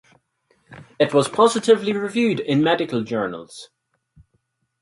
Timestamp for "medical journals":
2.63-3.69